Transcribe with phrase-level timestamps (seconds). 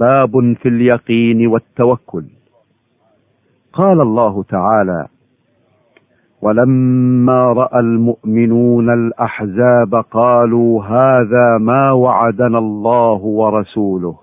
[0.00, 2.24] باب في اليقين والتوكل.
[3.72, 5.06] قال الله تعالى
[6.42, 14.18] ولما رأى المؤمنون الأحزاب قالوا هذا ما وعدنا الله ورسوله.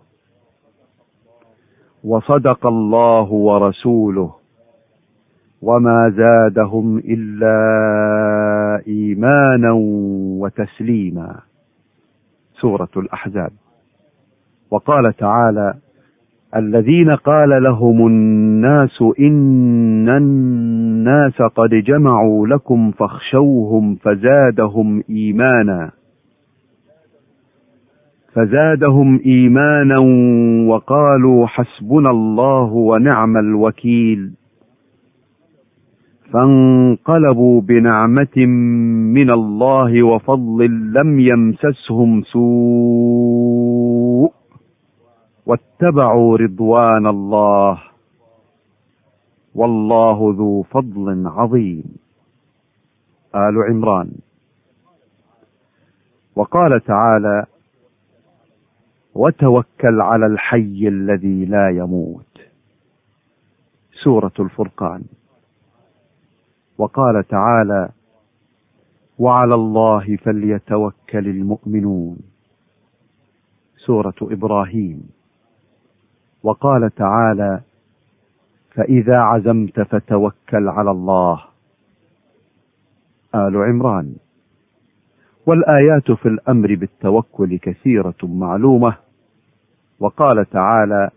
[2.04, 4.34] وصدق الله ورسوله.
[5.62, 7.58] وما زادهم إلا
[8.88, 9.72] إيمانا
[10.42, 11.36] وتسليما.
[12.62, 13.52] سورة الأحزاب.
[14.72, 15.74] وقال تعالى
[16.56, 25.92] الذين قال لهم الناس إن الناس قد جمعوا لكم فاخشوهم فزادهم إيمانا
[28.34, 29.98] فزادهم إيمانا
[30.70, 34.32] وقالوا حسبنا الله ونعم الوكيل
[36.34, 38.46] فانقلبوا بنعمة
[39.16, 43.47] من الله وفضل لم يمسسهم سوء
[45.48, 47.82] واتبعوا رضوان الله.
[49.56, 51.84] والله ذو فضل عظيم.
[53.36, 54.12] آل عمران.
[56.36, 57.46] وقال تعالى
[59.16, 62.42] وتوكل على الحي الذي لا يموت
[64.04, 65.04] سورة الفرقان.
[66.78, 67.90] وقال تعالى
[69.20, 72.18] وعلى الله فليتوكل المؤمنون
[73.86, 75.17] سورة إبراهيم.
[76.44, 77.62] وقال تعالى
[78.72, 81.44] فإذا عزمت فتوكل على الله.
[83.36, 84.16] آل عمران.
[85.46, 88.98] والآيات في الأمر بالتوكل كثيرة معلومة.
[90.00, 91.10] وقال تعالى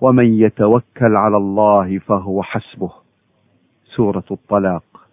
[0.00, 2.92] ومن يتوكل على الله فهو حسبه.
[3.84, 5.08] سورة الطلاق.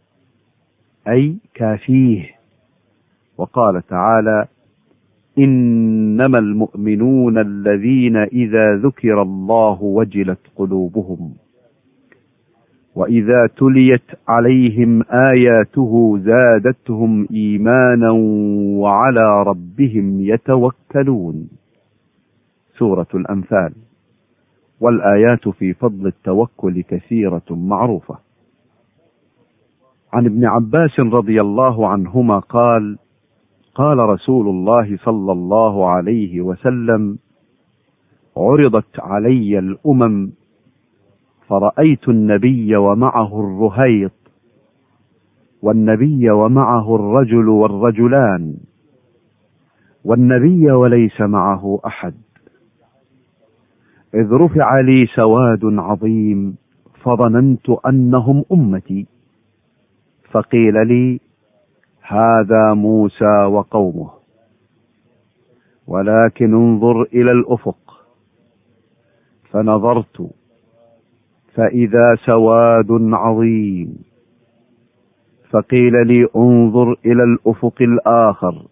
[1.08, 2.40] أي كافيه.
[3.38, 4.48] وقال تعالى
[5.40, 11.34] إنما المؤمنون الذين إذا ذكر الله وجلت قلوبهم
[12.96, 18.12] وإذا تليت عليهم آياته زادتهم إيمانا
[18.82, 21.50] وعلى ربهم يتوكلون.
[22.78, 23.74] سورة الأنفال.
[24.82, 28.16] والآيات في فضل التوكل كثيرة معروفة.
[30.14, 32.98] عن ابن عباس رضي الله عنهما قال
[33.80, 37.18] قال رسول الله صلى الله عليه وسلم
[38.38, 40.32] عرضت علي الأمم
[41.48, 44.12] فرأيت النبي ومعه الرهيط
[45.62, 48.58] والنبي ومعه الرجل والرجلان
[50.06, 52.14] والنبي وليس معه أحد.
[54.14, 56.58] إذ رفع لي سواد عظيم
[57.04, 59.08] فظننت أنهم أمتي
[60.32, 61.29] فقيل لي
[62.12, 64.10] هذا موسى وقومه.
[65.88, 68.06] ولكن انظر إلى الأفق.
[69.52, 70.32] فنظرت
[71.54, 73.98] فإذا سواد عظيم.
[75.50, 78.66] فقيل لي انظر إلى الأفق الآخر.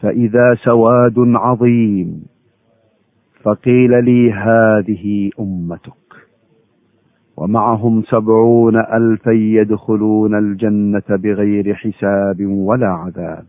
[0.00, 2.24] فإذا سواد عظيم.
[3.42, 5.97] فقيل لي هذه أمتك.
[7.38, 13.44] ومعهم سبعون ألفا يدخلون الجنة بغير حساب ولا عذاب.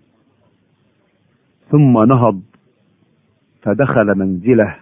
[1.69, 2.41] ثم نهض
[3.61, 4.75] فدخل منزله.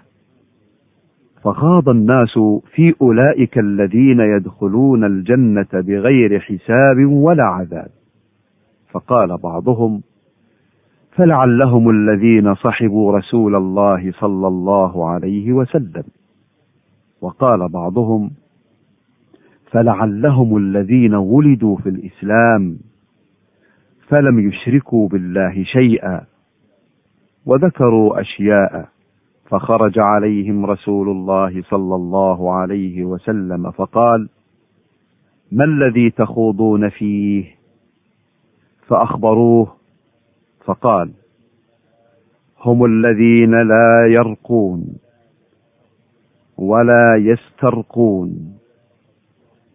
[1.43, 2.39] فخاض الناس
[2.75, 7.89] في أولئك الذين يدخلون الجنة بغير حساب ولا عذاب.
[8.91, 10.01] فقال بعضهم
[11.11, 16.03] فلعلهم الذين صحبوا رسول الله صلى الله عليه وسلم.
[17.21, 18.31] وقال بعضهم
[19.71, 22.77] فلعلهم الذين ولدوا في الإسلام
[24.07, 26.21] فلم يشركوا بالله شيئا
[27.45, 28.89] وذكروا أشياء
[29.49, 34.29] فخرج عليهم رسول الله صلى الله عليه وسلم فقال
[35.51, 37.45] ما الذي تخوضون فيه؟
[38.87, 39.73] فأخبروه
[40.65, 41.11] فقال
[42.59, 44.97] هم الذين لا يرقون
[46.57, 48.56] ولا يسترقون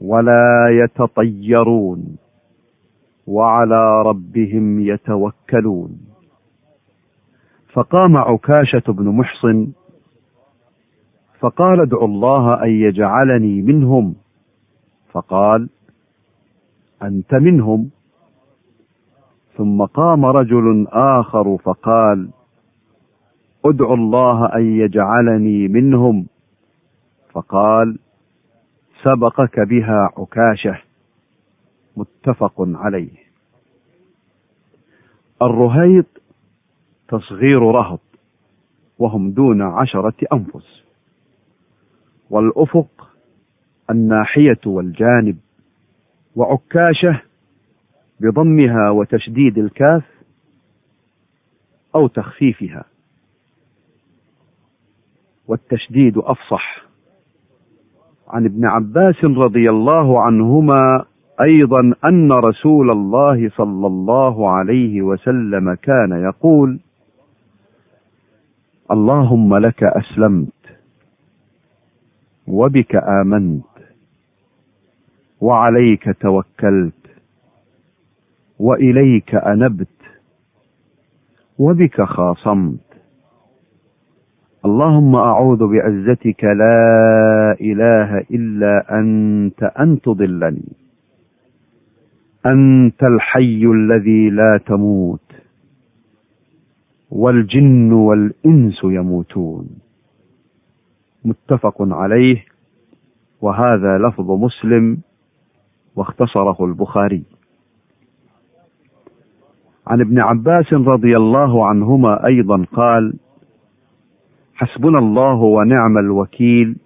[0.02, 2.16] ولا يتطيرون
[3.26, 6.00] وعلى ربهم يتوكلون.
[7.72, 9.72] فقام عكاشة بن محصن
[11.40, 14.14] فقال ادعوا الله أن يجعلني منهم.
[15.12, 15.68] فقال
[17.02, 17.90] أنت منهم.
[19.56, 22.28] ثم قام رجل آخر فقال
[23.64, 26.26] ادعوا الله أن يجعلني منهم.
[27.32, 27.98] فقال
[29.02, 30.78] سبقك بها عكاشة.
[31.96, 33.22] متفق عليه.
[35.42, 36.06] الرهيط
[37.08, 38.00] تصغير رهط
[38.98, 40.82] وهم دون عشرة أنفس.
[42.30, 43.10] والأفق
[43.90, 45.38] الناحية والجانب
[46.36, 47.22] وعكاشة
[48.20, 50.04] بضمها وتشديد الكاف
[51.94, 52.84] أو تخفيفها.
[55.48, 56.91] والتشديد أفصح.
[58.32, 61.04] عن ابن عباس رضي الله عنهما
[61.40, 66.78] أيضا أن رسول الله صلى الله عليه وسلم كان يقول
[68.90, 70.52] اللهم لك أسلمت
[72.48, 73.64] وبك آمنت
[75.40, 76.94] وعليك توكلت
[78.58, 79.88] وإليك أنبت
[81.58, 82.91] وبك خاصمت.
[84.64, 90.72] اللهم أعوذ بعزتك لا إله إلا أنت أن تضلني.
[92.46, 95.32] أنت الحي الذي لا تموت.
[97.10, 99.68] والجن والإنس يموتون.
[101.24, 102.44] متفق عليه.
[103.40, 104.98] وهذا لفظ مسلم
[105.96, 107.22] واختصره البخاري.
[109.86, 113.14] عن ابن عباس رضي الله عنهما أيضا قال
[114.62, 116.76] حسبنا الله ونعم الوكيل.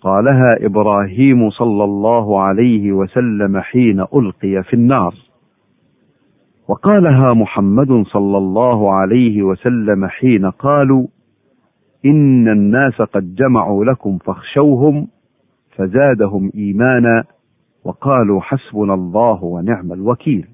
[0.00, 5.14] قالها إبراهيم صلى الله عليه وسلم حين ألقي في النار.
[6.68, 11.06] وقالها محمد صلى الله عليه وسلم حين قالوا
[12.04, 15.08] إن الناس قد جمعوا لكم فاخشوهم
[15.76, 17.24] فزادهم إيمانا.
[17.84, 20.46] وقالوا حسبنا الله ونعم الوكيل.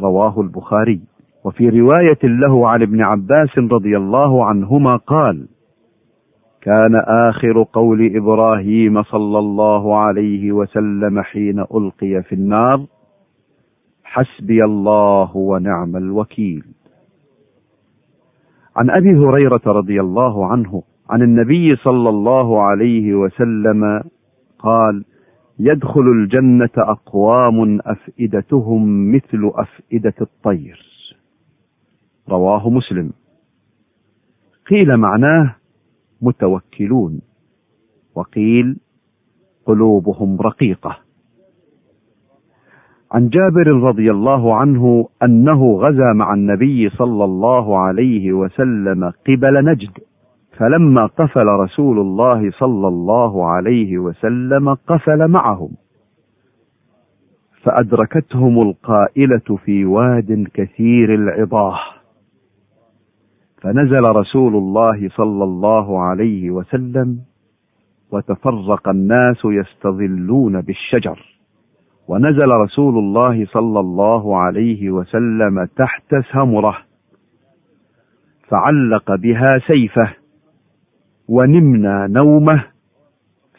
[0.00, 1.00] رواه البخاري.
[1.46, 5.48] وفي رواية له عن ابن عباس رضي الله عنهما قال
[6.60, 12.86] كان آخر قول إبراهيم صلى الله عليه وسلم حين ألقي في النار
[14.04, 16.64] حسبي الله ونعم الوكيل.
[18.76, 24.02] عن أبي هريرة رضي الله عنه عن النبي صلى الله عليه وسلم
[24.58, 25.04] قال
[25.58, 30.85] يدخل الجنة أقوام أفئدتهم مثل أفئدة الطير.
[32.28, 33.12] رواه مسلم.
[34.70, 35.54] قيل معناه
[36.22, 37.20] متوكلون.
[38.14, 38.76] وقيل
[39.66, 40.98] قلوبهم رقيقة.
[43.12, 49.90] عن جابر رضي الله عنه أنه غزا مع النبي صلى الله عليه وسلم قبل نجد
[50.56, 55.70] فلما قفل رسول الله صلى الله عليه وسلم قفل معهم.
[57.62, 61.78] فأدركتهم القائلة في واد كثير العضاه.
[63.66, 67.18] فنزل رسول الله صلى الله عليه وسلم
[68.12, 71.18] وتفرق الناس يستظلون بالشجر.
[72.08, 76.76] ونزل رسول الله صلى الله عليه وسلم تحت سمره
[78.48, 80.10] فعلق بها سيفه
[81.28, 82.64] ونمنا نومه.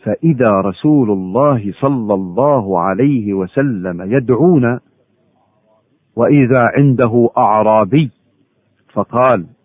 [0.03, 4.79] فإذا رسول الله صلى الله عليه وسلم يدعونا
[6.15, 8.11] وإذا عنده أعرابي
[8.93, 9.56] فقال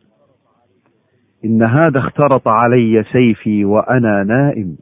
[1.44, 4.76] إن هذا اخترط علي سيفي وأنا نائم.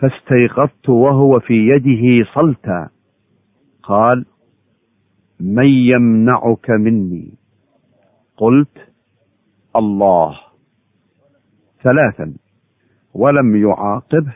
[0.00, 2.88] فاستيقظت وهو في يده صلتا.
[3.82, 4.26] قال
[5.40, 7.32] من يمنعك مني؟
[8.36, 8.92] قلت
[9.76, 10.40] الله.
[11.82, 12.34] ثلاثا
[13.14, 14.34] ولم يعاقبه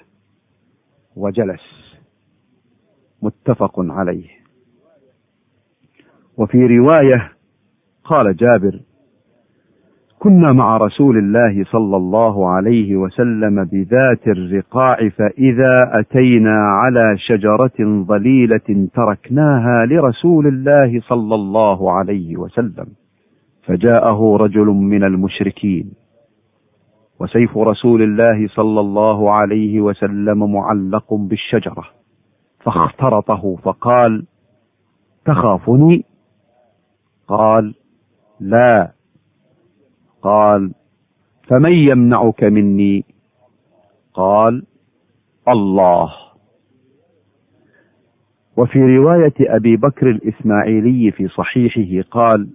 [1.17, 1.95] وجلس.
[3.23, 4.29] متفق عليه.
[6.39, 7.33] وفي رواية
[8.05, 8.81] قال جابر
[10.23, 18.89] كنا مع رسول الله صلى الله عليه وسلم بذات الرقاع فإذا أتينا على شجرة ظليلة
[18.95, 22.87] تركناها لرسول الله صلى الله عليه وسلم.
[23.63, 25.91] فجاءه رجل من المشركين.
[27.21, 31.85] وسيف رسول الله صلى الله عليه وسلم معلق بالشجرة
[32.61, 34.27] فاخترطه فقال
[35.25, 36.05] تخافني؟
[37.29, 37.75] قال
[38.41, 39.02] لا
[40.23, 40.73] قال
[41.49, 43.05] فمن يمنعك مني؟
[44.15, 44.63] قال
[45.49, 46.13] الله.
[48.57, 52.49] وفي رواية أبي بكر الإسماعيلي في صحيحه قال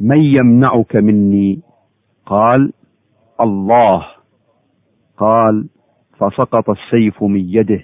[0.00, 1.60] من يمنعك مني؟
[2.26, 2.72] قال
[3.40, 4.06] الله.
[5.16, 5.68] قال
[6.18, 7.80] فسقط السيف من يده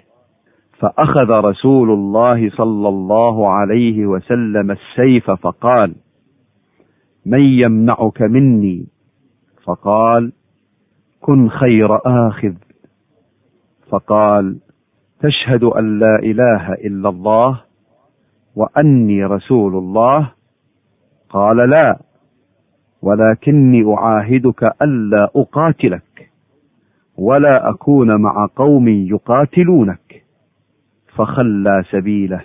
[0.79, 5.95] فأخذ رسول الله صلى الله عليه وسلم السيف فقال
[7.29, 8.87] من يمنعك مني؟
[9.65, 10.33] فقال
[11.21, 12.55] كن خير آخذ.
[13.89, 14.59] فقال
[15.21, 17.61] تشهد أن لا إله إلا الله
[18.57, 20.33] وأني رسول الله؟
[21.31, 21.99] قال لا
[23.03, 26.31] ولكني أعاهدك ألا أقاتلك
[27.19, 30.25] ولا أكون مع قوم يقاتلونك.
[31.17, 32.45] فخلى سبيله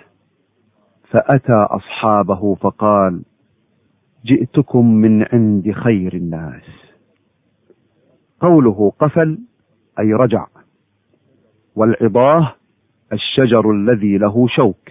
[1.10, 3.22] فأتى أصحابه فقال
[4.24, 6.62] جئتكم من عند خير الناس.
[8.40, 9.38] قوله قفل
[9.98, 10.46] أي رجع.
[11.76, 12.54] والعضاه
[13.12, 14.90] الشجر الذي له شوك.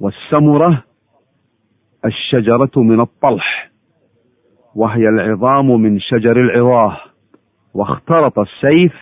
[0.00, 0.84] والسمرة
[2.04, 3.70] الشجرة من الطلح.
[4.74, 6.96] وهي العظام من شجر العظاه
[7.74, 8.94] واخترط السيف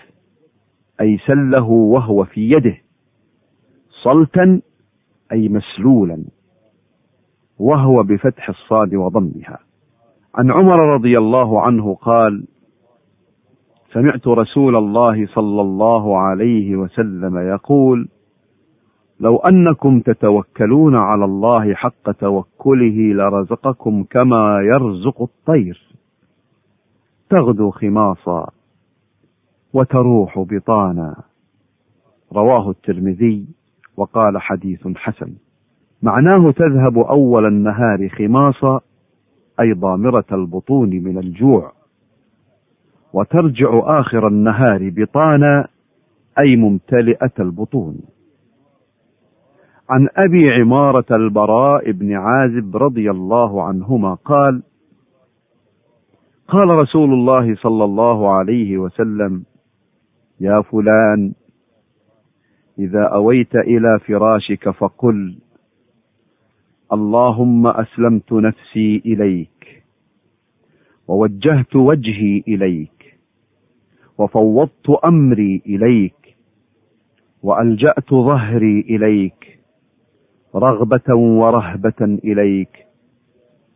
[1.00, 2.76] أي سله وهو في يده.
[4.02, 4.60] صلتا
[5.32, 6.24] أي مسلولا.
[7.58, 9.58] وهو بفتح الصاد وضمها.
[10.34, 12.46] عن عمر رضي الله عنه قال
[13.92, 18.08] سمعت رسول الله صلى الله عليه وسلم يقول
[19.20, 25.96] لو أنكم تتوكلون على الله حق توكله لرزقكم كما يرزق الطير.
[27.30, 28.50] تغدو خماصا
[29.72, 31.22] وتروح بطانا.
[32.32, 33.46] رواه الترمذي
[33.96, 35.45] وقال حديث حسن.
[36.02, 38.80] معناه تذهب أول النهار خماصا
[39.60, 41.72] أي ضامرة البطون من الجوع.
[43.12, 45.68] وترجع آخر النهار بطانا
[46.38, 47.96] أي ممتلئة البطون.
[49.90, 54.62] عن أبي عمارة البراء بن عازب رضي الله عنهما قال
[56.48, 59.44] قال رسول الله صلى الله عليه وسلم
[60.40, 61.32] يا فلان
[62.78, 65.38] إذا أويت إلى فراشك فقل
[66.92, 69.82] اللهم أسلمت نفسي إليك
[71.08, 73.18] ووجهت وجهي إليك
[74.18, 76.36] وفوضت أمري إليك
[77.42, 79.58] وألجأت ظهري إليك
[80.54, 82.86] رغبة ورهبة إليك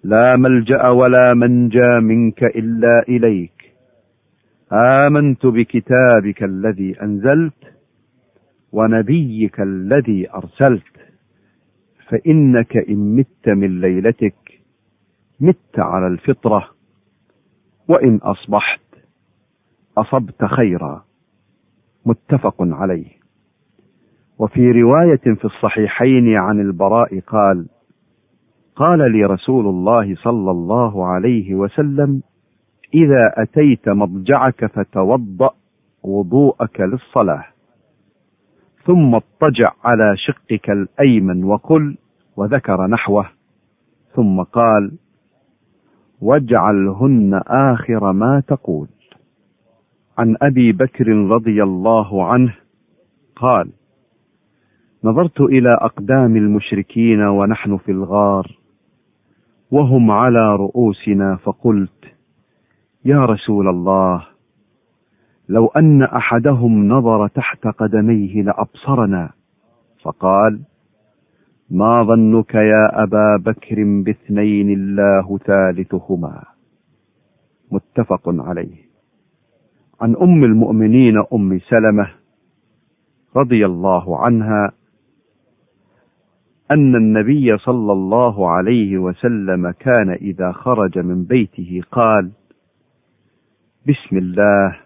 [0.05, 3.75] لا ملجأ ولا منجى منك إلا إليك.
[4.73, 7.63] آمنت بكتابك الذي أنزلت
[8.73, 10.97] ونبيك الذي أرسلت.
[12.11, 14.61] فإنك إن مت من ليلتك
[15.41, 16.69] مت على الفطرة
[17.89, 18.81] وإن أصبحت
[19.99, 21.05] أصبت خيرا.
[22.07, 23.11] متفق عليه.
[24.39, 27.69] وفي رواية في الصحيحين عن البراء قال
[28.77, 32.23] قال لي رسول الله صلى الله عليه وسلم
[32.95, 35.51] إذا أتيت مضجعك فتوضأ
[36.03, 37.45] وضوءك للصلاة.
[38.91, 41.97] ثم اضطجع على شقك الأيمن وقل
[42.37, 43.27] وذكر نحوه
[44.15, 44.93] ثم قال
[46.21, 48.89] واجعلهن آخر ما تقول.
[50.19, 52.55] عن أبي بكر رضي الله عنه
[53.37, 53.71] قال
[55.05, 58.59] نظرت إلى أقدام المشركين ونحن في الغار
[59.71, 62.05] وهم على رؤوسنا فقلت
[63.05, 64.27] يا رسول الله
[65.51, 69.31] لو أن أحدهم نظر تحت قدميه لأبصرنا.
[70.03, 70.61] فقال
[71.71, 76.43] ما ظنك يا أبا بكر باثنين الله ثالثهما؟
[77.73, 78.77] متفق عليه.
[80.01, 82.11] عن أم المؤمنين أم سلمة
[83.37, 84.73] رضي الله عنها
[86.71, 92.31] أن النبي صلى الله عليه وسلم كان إذا خرج من بيته قال
[93.89, 94.77] بسم الله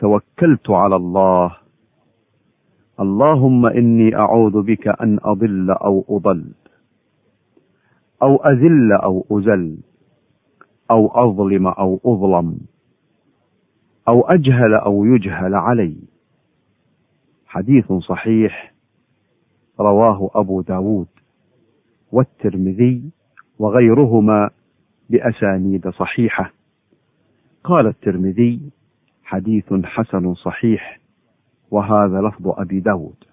[0.00, 1.56] توكلت على الله.
[3.00, 6.52] اللهم إني أعوذ بك أن أضل أو أضل
[8.22, 9.78] أو أذل أو ازل
[10.90, 12.60] أو أظلم أو أظلم
[14.08, 15.96] أو أجهل أو يجهل علي.
[17.46, 18.74] حديث صحيح
[19.80, 21.08] رواه أبو داود
[22.12, 23.02] والترمذي
[23.58, 24.50] وغيرهما
[25.10, 26.52] بأسانيد صحيحة.
[27.64, 28.60] قال الترمذي
[29.30, 31.00] حديث حسن صحيح
[31.70, 33.24] وهذا لفظ أبي داود.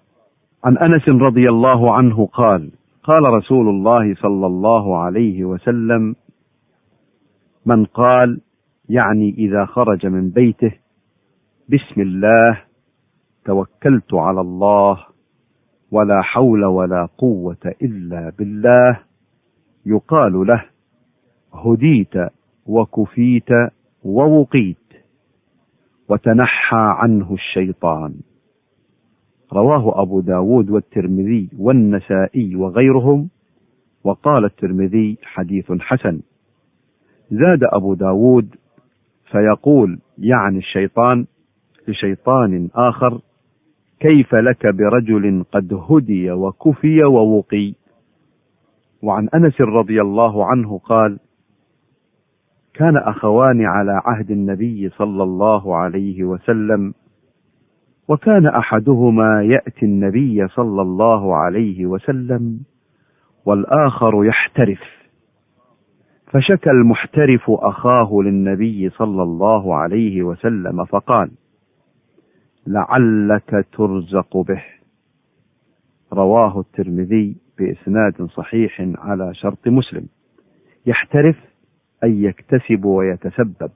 [0.64, 2.70] عن أنس رضي الله عنه قال
[3.02, 6.14] قال رسول الله صلى الله عليه وسلم
[7.66, 8.40] من قال
[8.88, 10.72] يعني إذا خرج من بيته
[11.68, 12.60] بسم الله
[13.44, 15.04] توكلت على الله
[15.90, 19.00] ولا حول ولا قوة إلا بالله
[19.86, 20.64] يقال له
[21.54, 22.14] هديت
[22.66, 23.50] وكفيت
[24.04, 24.87] ووقيت.
[26.08, 28.14] وتنحى عنه الشيطان.
[29.52, 33.28] رواه أبو داود والترمذي والنسائي وغيرهم
[34.04, 36.20] وقال الترمذي حديث حسن.
[37.30, 38.54] زاد أبو داود
[39.30, 41.26] فيقول يعني الشيطان
[41.88, 43.20] لشيطان آخر
[44.00, 47.74] كيف لك برجل قد هدي وكفي ووقي؟
[49.02, 51.18] وعن أنس رضي الله عنه قال
[52.78, 56.94] كان أخوان على عهد النبي صلى الله عليه وسلم
[58.08, 62.60] وكان أحدهما يأتي النبي صلى الله عليه وسلم
[63.46, 64.80] والآخر يحترف.
[66.26, 71.30] فشكى المحترف أخاه للنبي صلى الله عليه وسلم فقال
[72.66, 74.62] لعلك ترزق به
[76.12, 80.06] رواه الترمذي بإسناد صحيح على شرط مسلم.
[80.86, 81.47] يحترف
[82.04, 83.70] أن يكتسب ويتسبب.